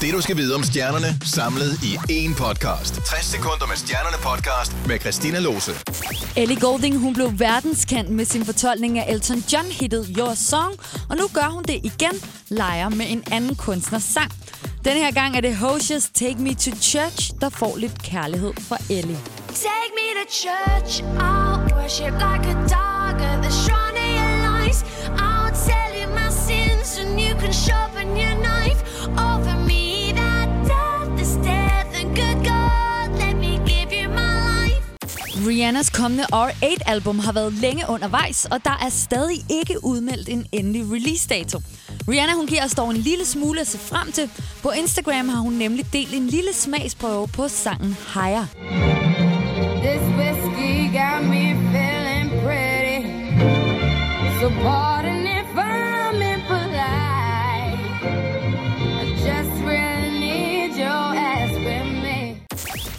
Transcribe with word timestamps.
Det 0.00 0.14
du 0.14 0.20
skal 0.20 0.36
vide 0.36 0.54
om 0.54 0.62
stjernerne, 0.62 1.18
samlet 1.24 1.82
i 1.82 1.92
én 1.96 2.34
podcast. 2.36 2.94
60 2.94 3.24
sekunder 3.24 3.66
med 3.66 3.76
stjernerne 3.76 4.16
podcast 4.22 4.72
med 4.86 5.00
Christina 5.00 5.38
Lose. 5.38 5.72
Ellie 6.36 6.60
Golding 6.60 6.98
hun 6.98 7.14
blev 7.14 7.38
verdenskendt 7.38 8.10
med 8.10 8.24
sin 8.24 8.44
fortolkning 8.44 8.98
af 8.98 9.12
Elton 9.12 9.44
John-hittet 9.52 10.06
Your 10.18 10.34
Song, 10.34 10.74
og 11.10 11.16
nu 11.16 11.26
gør 11.34 11.48
hun 11.50 11.62
det 11.62 11.80
igen, 11.82 12.16
leger 12.48 12.88
med 12.88 13.06
en 13.08 13.22
anden 13.30 13.56
kunstners 13.56 14.02
sang. 14.02 14.32
Denne 14.84 15.00
her 15.00 15.10
gang 15.10 15.36
er 15.36 15.40
det 15.40 15.56
Hosiers 15.56 16.10
Take 16.14 16.36
Me 16.38 16.54
to 16.54 16.70
Church, 16.80 17.32
der 17.40 17.48
får 17.48 17.76
lidt 17.76 18.02
kærlighed 18.02 18.52
fra 18.68 18.76
Ellie. 18.90 19.18
Take 19.66 19.92
me 19.98 20.06
to 20.18 20.24
church, 20.42 21.02
I'll 21.02 21.74
worship 21.74 22.12
like 22.26 22.44
a 22.54 22.56
dog 22.74 23.20
at 23.30 23.42
the 23.42 23.52
shrine 23.52 23.97
Rihannas 35.46 35.90
kommende 35.90 36.24
R8-album 36.34 37.18
har 37.18 37.32
været 37.32 37.52
længe 37.52 37.84
undervejs, 37.88 38.44
og 38.44 38.64
der 38.64 38.78
er 38.86 38.88
stadig 38.88 39.44
ikke 39.50 39.84
udmeldt 39.84 40.28
en 40.28 40.46
endelig 40.52 40.82
release-dato. 40.92 41.60
Rihanna 42.08 42.32
hun 42.32 42.46
giver 42.46 42.64
os 42.64 42.74
dog 42.74 42.90
en 42.90 42.96
lille 42.96 43.24
smule 43.24 43.60
at 43.60 43.66
se 43.66 43.78
frem 43.78 44.12
til. 44.12 44.30
På 44.62 44.70
Instagram 44.70 45.28
har 45.28 45.40
hun 45.40 45.52
nemlig 45.52 45.92
delt 45.92 46.14
en 46.14 46.26
lille 46.26 46.52
smagsprøve 46.52 47.28
på 47.28 47.48
sangen 47.48 47.96
Higher. 48.14 48.46
This 49.84 50.02
whiskey 50.18 50.92
got 50.98 51.20
me 51.32 51.44
feeling 51.72 52.28
pretty. 52.44 52.98
So 54.40 54.48
pardon 54.48 54.97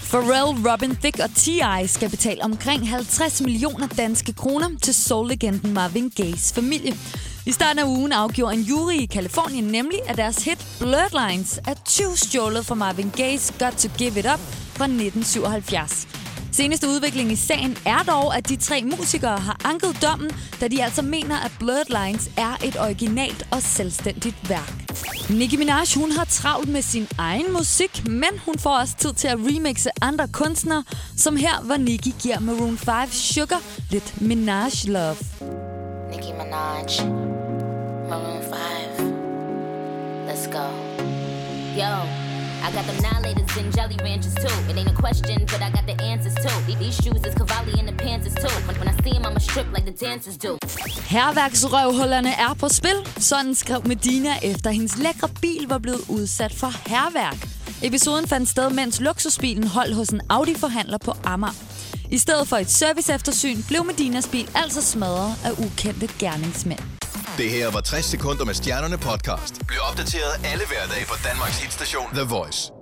Pharrell, 0.09 0.67
Robin 0.69 0.95
Thicke 0.95 1.23
og 1.23 1.29
T.I. 1.35 1.87
skal 1.87 2.09
betale 2.09 2.43
omkring 2.43 2.89
50 2.89 3.41
millioner 3.41 3.87
danske 3.87 4.33
kroner 4.33 4.69
til 4.81 4.93
soul-legenden 4.93 5.73
Marvin 5.73 6.11
Gayes 6.15 6.53
familie. 6.53 6.93
I 7.45 7.51
starten 7.51 7.79
af 7.79 7.83
ugen 7.83 8.11
afgjorde 8.11 8.53
en 8.53 8.61
jury 8.61 8.93
i 8.93 9.05
Kalifornien 9.05 9.63
nemlig, 9.63 9.99
at 10.07 10.17
deres 10.17 10.45
hit 10.45 10.67
Bloodlines 10.79 11.59
er 11.67 11.73
20 11.85 12.07
stjålet 12.15 12.65
fra 12.65 12.75
Marvin 12.75 13.11
Gayes 13.15 13.53
Got 13.59 13.73
to 13.73 13.89
Give 13.97 14.19
It 14.19 14.25
Up 14.33 14.39
fra 14.73 14.85
1977. 14.85 16.07
Seneste 16.51 16.87
udvikling 16.87 17.31
i 17.31 17.35
sagen 17.35 17.77
er 17.85 18.03
dog, 18.03 18.37
at 18.37 18.49
de 18.49 18.55
tre 18.55 18.83
musikere 18.83 19.37
har 19.37 19.61
anket 19.65 19.97
dommen, 20.01 20.31
da 20.61 20.67
de 20.67 20.83
altså 20.83 21.01
mener, 21.01 21.39
at 21.39 21.51
Bloodlines 21.59 22.31
er 22.37 22.57
et 22.63 22.79
originalt 22.79 23.47
og 23.51 23.61
selvstændigt 23.61 24.49
værk. 24.49 24.88
Nicki 25.29 25.57
Minaj 25.57 25.95
hun 25.95 26.11
har 26.11 26.25
travlt 26.25 26.69
med 26.69 26.81
sin 26.81 27.07
egen 27.17 27.53
musik, 27.53 28.07
men 28.07 28.39
hun 28.45 28.59
får 28.59 28.77
også 28.77 28.95
tid 28.97 29.13
til 29.13 29.27
at 29.27 29.37
remixe 29.37 29.89
andre 30.01 30.27
kunstnere, 30.27 30.83
som 31.17 31.35
her, 31.35 31.61
hvor 31.61 31.77
Nicki 31.77 32.15
giver 32.19 32.39
Maroon 32.39 32.77
5 32.77 33.11
Sugar 33.11 33.61
lidt 33.89 34.21
Minaj 34.21 34.71
Love. 34.87 35.17
Nicki 36.11 36.31
Minaj, 36.31 36.89
Maroon 38.09 38.43
5. 38.43 39.09
Let's 40.27 40.47
go. 40.47 40.65
Yo, 41.79 41.91
I 42.65 42.71
got 42.75 42.85
them 42.89 42.99
nylators 43.05 43.57
and 43.59 43.73
jelly 43.77 43.97
ranchers 44.03 44.35
too. 44.35 44.55
It 44.69 44.77
ain't 44.77 44.89
a 44.89 45.01
question, 45.05 45.39
but 45.51 45.61
I 45.61 45.69
got 45.77 45.85
the 45.87 46.03
answers 46.03 46.35
too. 46.35 46.57
These 46.79 46.95
shoes 47.01 47.21
is 47.27 47.33
Cavalli 47.33 47.79
and 47.79 47.87
the 47.87 47.93
Panthers 48.03 48.35
too. 48.35 48.55
When, 48.67 48.75
when 48.79 48.87
I 48.87 48.95
see 49.03 49.13
them, 49.13 49.25
I'ma 49.25 49.39
strip 49.39 49.67
like 49.73 49.85
the 49.85 50.05
dancers 50.05 50.37
do. 50.37 50.58
Herværksrøvhullerne 51.09 52.29
er 52.29 52.53
på 52.53 52.67
spil. 52.69 52.95
Sådan 53.17 53.55
skrev 53.55 53.81
Medina, 53.85 54.29
efter 54.43 54.69
hendes 54.69 54.97
lækre 54.97 55.29
bil 55.41 55.65
var 55.69 55.77
blevet 55.77 56.01
udsat 56.09 56.53
for 56.53 56.89
herværk. 56.89 57.47
Episoden 57.83 58.27
fandt 58.27 58.49
sted, 58.49 58.69
mens 58.69 58.99
luksusbilen 59.01 59.67
holdt 59.67 59.95
hos 59.95 60.09
en 60.09 60.21
Audi-forhandler 60.29 60.97
på 61.05 61.13
Amager. 61.23 61.53
I 62.11 62.17
stedet 62.17 62.47
for 62.47 62.57
et 62.57 62.69
serviceeftersyn 62.69 63.57
blev 63.67 63.85
Medinas 63.85 64.27
bil 64.27 64.49
altså 64.55 64.81
smadret 64.81 65.35
af 65.45 65.51
ukendte 65.51 66.09
gerningsmænd. 66.19 66.79
Det 67.37 67.49
her 67.49 67.71
var 67.71 67.81
60 67.81 68.05
sekunder 68.05 68.45
med 68.45 68.53
stjernerne 68.53 68.97
podcast. 68.97 69.65
Bliv 69.67 69.79
opdateret 69.91 70.31
alle 70.43 70.63
hverdage 70.67 71.05
på 71.05 71.15
Danmarks 71.23 71.57
hitstation 71.61 72.07
The 72.13 72.23
Voice. 72.23 72.78